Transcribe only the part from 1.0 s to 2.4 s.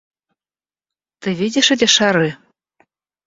Ты видишь эти шары?